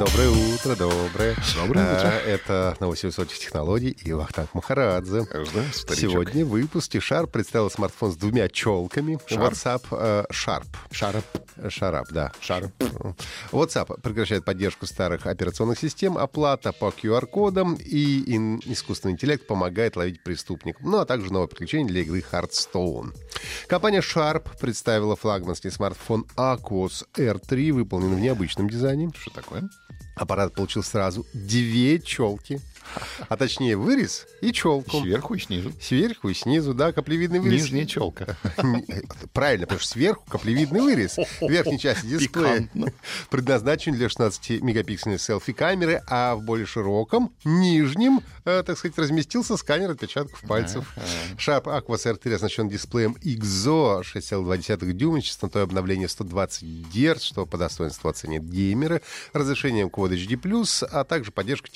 [0.00, 1.36] Доброе утро, доброе.
[1.54, 2.08] Доброе утро.
[2.08, 5.24] А, Это новости высоких технологий и Вахтанг Махарадзе.
[5.74, 6.10] Старичок.
[6.12, 9.18] Сегодня в выпуске Sharp представил смартфон с двумя челками.
[9.28, 9.52] Sharp.
[9.52, 10.64] WhatsApp э, Sharp.
[10.90, 11.24] Шарап.
[11.58, 12.32] Sharp, да.
[12.40, 12.72] Шарап.
[13.52, 20.80] WhatsApp прекращает поддержку старых операционных систем, оплата по QR-кодам и искусственный интеллект помогает ловить преступников.
[20.82, 23.14] Ну, а также новое приключение для игры Hearthstone.
[23.66, 29.10] Компания Sharp представила флагманский смартфон Aquos R3, выполненный в необычном дизайне.
[29.14, 29.68] Что такое?
[30.14, 32.60] Аппарат получил сразу две челки.
[33.28, 35.00] А точнее вырез и челку.
[35.00, 35.72] Сверху и снизу.
[35.80, 37.62] Сверху и снизу, да, каплевидный вырез.
[37.62, 38.36] Нижняя челка.
[39.32, 41.16] Правильно, потому что сверху каплевидный вырез.
[41.40, 42.68] В верхней части дисплея
[43.30, 50.40] предназначен для 16-мегапиксельной селфи-камеры, а в более широком, нижнем, э, так сказать, разместился сканер отпечатков
[50.42, 50.92] пальцев.
[51.36, 58.08] Sharp Aquos R3 оснащен дисплеем IXO 6,2 дюйма, частотой обновления 120 Гц, что по достоинству
[58.08, 61.70] оценят геймеры, разрешением Quad HD+, а также поддержкой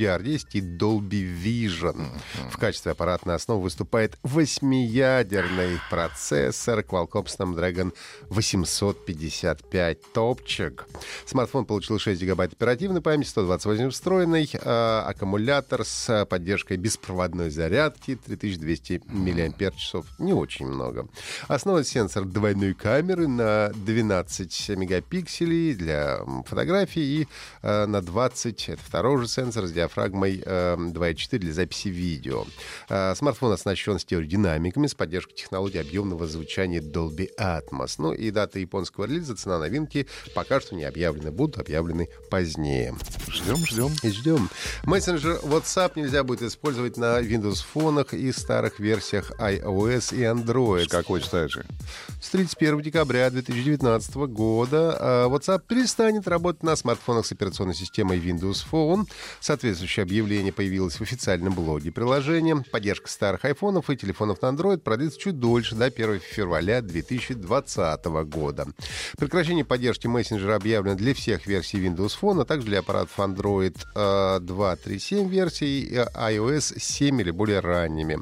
[0.00, 2.08] технологий HDR10 и Dolby Vision.
[2.50, 7.92] В качестве аппаратной основы выступает восьмиядерный процессор Qualcomm Snapdragon
[8.28, 10.86] 855 топчик.
[11.26, 19.02] Смартфон получил 6 гигабайт оперативной памяти, 128 встроенный, а, аккумулятор с поддержкой беспроводной зарядки 3200
[19.06, 19.94] мАч.
[20.18, 21.08] Не очень много.
[21.48, 27.28] Основной сенсор двойной камеры на 12 мегапикселей для фотографий и
[27.62, 32.44] э, на 20, это второй же сенсор с диафрагмой э, 2.4 для записи видео.
[32.88, 37.94] Э, Смартфон оснащен стереодинамиками с поддержкой технологии объемного звучания Dolby Atmos.
[37.98, 42.94] Ну и дата японского релиза, цена новинки пока что не объявлены, будут объявлены позднее.
[43.28, 43.92] Ждем, ждем.
[44.02, 44.50] И ждем.
[44.84, 50.84] Мессенджер WhatsApp нельзя будет использовать на Windows фонах и старых версиях iOS и Android.
[50.84, 51.64] С какой стати?
[52.20, 58.64] С 31 декабря 2019 года а, WhatsApp перестанет работать на смартфонах с операционной системой Windows
[58.70, 59.06] Phone.
[59.70, 62.56] Соответствующее объявление появилось в официальном блоге приложения.
[62.72, 68.66] Поддержка старых айфонов и телефонов на Android продлится чуть дольше, до 1 февраля 2020 года.
[69.16, 74.40] Прекращение поддержки мессенджера объявлено для всех версий Windows Phone, а также для аппаратов Android э,
[74.40, 78.18] 2.3.7 версий и iOS 7 или более ранними.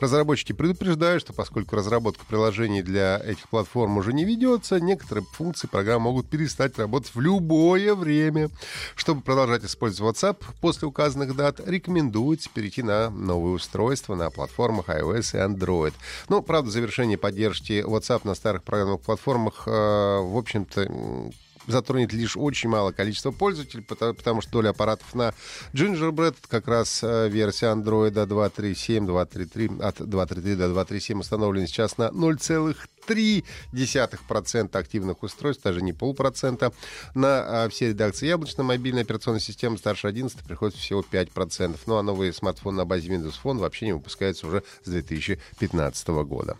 [0.00, 6.02] Разработчики предупреждают, что поскольку разработка приложений для этих платформ уже не ведется, некоторые функции программ
[6.02, 8.50] могут перестать работать в любое время.
[8.96, 15.36] Чтобы продолжать использовать WhatsApp после указанных дат, рекомендуется перейти на новые устройства на платформах iOS
[15.36, 15.94] и Android.
[16.28, 21.30] Ну, правда, завершение поддержки WhatsApp на старых программных платформах, э, в общем-то,
[21.66, 25.34] затронет лишь очень малое количество пользователей, потому, потому что доля аппаратов на
[25.72, 32.08] Gingerbread, как раз э, версия Android 2.3.7, 2.3.3, от 2.3.3 до 2.3.7 установлена сейчас на
[32.08, 36.72] 0,3% активных устройств, даже не полпроцента.
[37.14, 41.78] На а, все редакции яблочной мобильной операционной системы старше 11 приходит всего 5%.
[41.86, 46.56] Ну а новый смартфон на базе Windows Phone вообще не выпускается уже с 2015 года.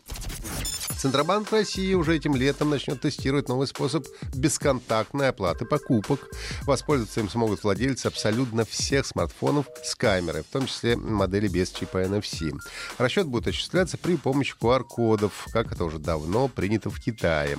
[1.01, 6.29] Центробанк России уже этим летом начнет тестировать новый способ бесконтактной оплаты покупок.
[6.65, 12.03] Воспользоваться им смогут владельцы абсолютно всех смартфонов с камерой, в том числе модели без чипа
[12.03, 12.53] NFC.
[12.99, 17.57] Расчет будет осуществляться при помощи QR-кодов, как это уже давно принято в Китае.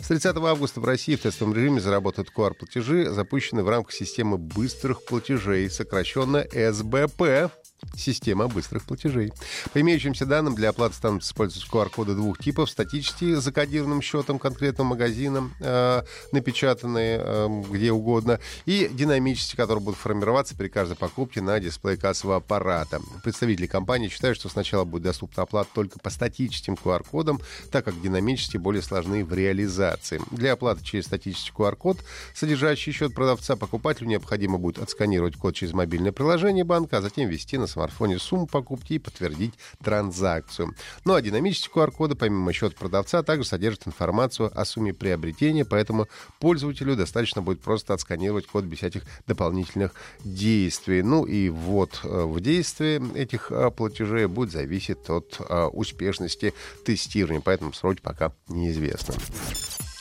[0.00, 5.04] С 30 августа в России в тестовом режиме заработают QR-платежи, запущенные в рамках системы быстрых
[5.04, 7.50] платежей, сокращенно СБП.
[7.96, 9.32] Система быстрых платежей.
[9.72, 12.70] По имеющимся данным, для оплаты станут использовать QR-коды двух типов.
[12.70, 16.02] Статические, закодированным счетом конкретного магазина, э,
[16.32, 22.36] напечатанные э, где угодно, и динамические, которые будут формироваться при каждой покупке на дисплее кассового
[22.36, 23.00] аппарата.
[23.22, 27.40] Представители компании считают, что сначала будет доступна оплата только по статическим QR-кодам,
[27.70, 30.20] так как динамические более сложны в реализации.
[30.30, 31.98] Для оплаты через статический QR-код,
[32.34, 37.58] содержащий счет продавца, покупателю необходимо будет отсканировать код через мобильное приложение банка, а затем ввести
[37.58, 40.74] на смартфоне сумму покупки и подтвердить транзакцию.
[41.04, 46.08] Ну а динамические QR-коды, помимо счета продавца, также содержат информацию о сумме приобретения, поэтому
[46.40, 49.92] пользователю достаточно будет просто отсканировать код без всяких дополнительных
[50.24, 51.02] действий.
[51.02, 56.54] Ну и вот э, в действии этих э, платежей будет зависеть от э, успешности
[56.84, 59.14] тестирования, поэтому сроки пока неизвестны.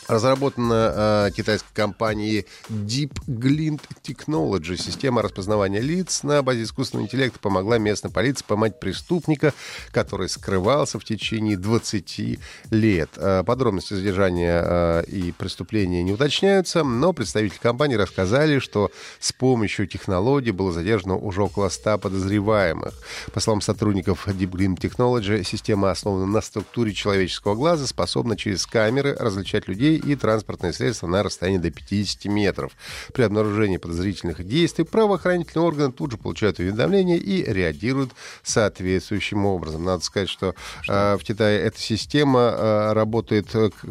[0.08, 4.76] Разработана э, китайской компанией Deep Glint Technology.
[4.78, 9.54] Система распознавания лиц на базе искусственного интеллекта помогла местной полиции поймать преступника,
[9.92, 12.40] который скрывался в течение 20
[12.72, 13.10] лет.
[13.16, 19.88] Э, подробности задержания э, и преступления не уточняются, но представители компании рассказали, что с помощью
[19.88, 22.94] технологий было задержано уже около 100 подозреваемых.
[23.32, 29.16] По словам сотрудников Deep Glint Technology, система основана на структуре человеческого глаза, способна через камеры
[29.18, 32.74] различать людей и транспортные средства на расстоянии до 50 метров.
[33.14, 38.12] При обнаружении подозрительных действий правоохранительные органы тут же получают уведомления и реагируют
[38.44, 39.84] соответствующим образом.
[39.84, 40.56] Надо сказать, что?
[40.88, 43.48] Э, в Китае эта система э, работает,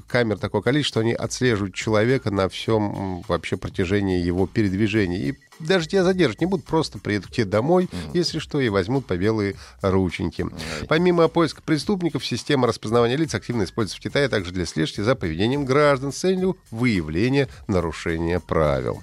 [0.08, 5.18] камер такое количество, они отслеживают человека на всем вообще протяжении его передвижения.
[5.18, 8.10] И даже тебя задержат не будут, просто приедут к тебе домой, mm-hmm.
[8.14, 10.42] если что, и возьмут по белые рученьки.
[10.42, 10.86] Mm-hmm.
[10.88, 15.64] Помимо поиска преступников, система распознавания лиц активно используется в Китае также для слежки за поведением
[15.64, 19.02] граждан с целью выявления нарушения правил.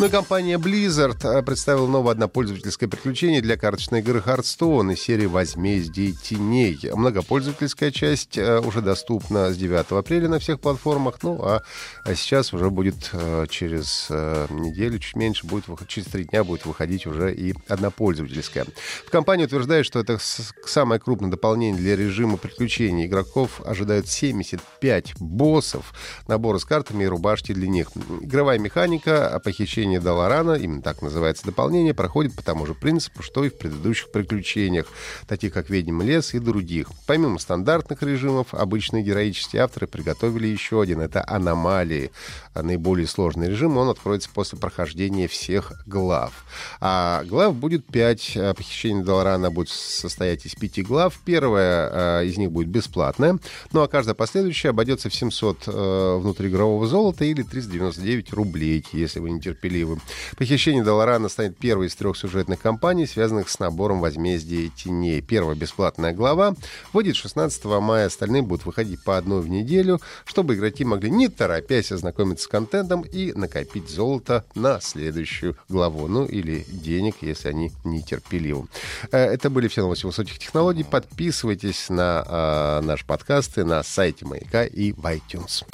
[0.00, 5.26] Ну и компания Blizzard э, представила новое однопользовательское приключение для карточной игры Hearthstone из серии
[5.26, 6.80] «Возмездие теней».
[6.90, 11.62] Многопользовательская часть э, уже доступна с 9 апреля на всех платформах, ну а,
[12.02, 17.06] а сейчас уже будет э, через неделю, чуть меньше, будет, через три дня будет выходить
[17.06, 18.64] уже и однопользовательская.
[19.06, 23.04] В компании утверждают, что это самое крупное дополнение для режима приключений.
[23.04, 25.92] Игроков ожидают 75 боссов,
[26.26, 27.90] наборы с картами и рубашки для них.
[28.22, 33.44] Игровая механика, похищение приключения Даларана, именно так называется дополнение, проходит по тому же принципу, что
[33.44, 34.86] и в предыдущих приключениях,
[35.26, 36.88] таких как «Ведьм лес» и других.
[37.06, 41.00] Помимо стандартных режимов, обычные героические авторы приготовили еще один.
[41.00, 42.10] Это «Аномалии».
[42.54, 46.44] Наиболее сложный режим, он откроется после прохождения всех глав.
[46.80, 48.38] А глав будет 5.
[48.56, 51.18] Похищение Даларана будет состоять из пяти глав.
[51.24, 53.38] Первая э, из них будет бесплатная,
[53.72, 59.30] ну а каждая последующая обойдется в 700 э, внутриигрового золота или 399 рублей, если вы
[59.30, 60.00] не терпели счастливым.
[60.36, 65.20] Похищение Долорана станет первой из трех сюжетных кампаний, связанных с набором возмездия теней.
[65.20, 66.54] Первая бесплатная глава
[66.92, 71.92] выйдет 16 мая, остальные будут выходить по одной в неделю, чтобы игроки могли не торопясь
[71.92, 76.08] ознакомиться с контентом и накопить золото на следующую главу.
[76.08, 78.66] Ну или денег, если они нетерпеливы.
[79.12, 80.84] Э, это были все новости высоких технологий.
[80.84, 85.64] Подписывайтесь на э, наши подкасты на сайте Маяка и в iTunes.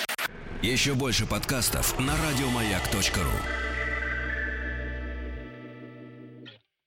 [0.63, 3.66] Еще больше подкастов на радиомаяк.ру